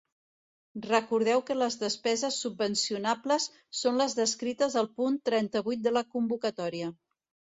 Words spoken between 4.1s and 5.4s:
descrites al punt